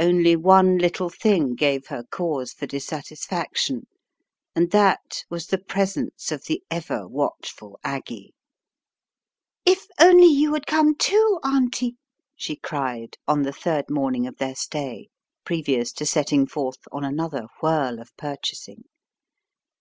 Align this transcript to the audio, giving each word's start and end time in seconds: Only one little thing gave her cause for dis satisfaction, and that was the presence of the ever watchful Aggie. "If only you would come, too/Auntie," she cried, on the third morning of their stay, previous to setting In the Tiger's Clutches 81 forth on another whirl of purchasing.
Only 0.00 0.34
one 0.34 0.78
little 0.78 1.08
thing 1.10 1.54
gave 1.54 1.86
her 1.90 2.02
cause 2.02 2.52
for 2.52 2.66
dis 2.66 2.84
satisfaction, 2.88 3.86
and 4.52 4.72
that 4.72 5.22
was 5.30 5.46
the 5.46 5.58
presence 5.62 6.32
of 6.32 6.46
the 6.46 6.60
ever 6.72 7.06
watchful 7.06 7.78
Aggie. 7.84 8.34
"If 9.64 9.86
only 10.00 10.26
you 10.26 10.50
would 10.50 10.66
come, 10.66 10.96
too/Auntie," 10.96 11.94
she 12.34 12.56
cried, 12.56 13.16
on 13.28 13.42
the 13.42 13.52
third 13.52 13.84
morning 13.90 14.26
of 14.26 14.38
their 14.38 14.56
stay, 14.56 15.08
previous 15.44 15.92
to 15.92 16.04
setting 16.04 16.40
In 16.40 16.44
the 16.46 16.46
Tiger's 16.46 16.54
Clutches 16.54 16.86
81 16.88 16.90
forth 16.90 17.04
on 17.04 17.04
another 17.04 17.46
whirl 17.62 18.00
of 18.00 18.16
purchasing. 18.16 18.82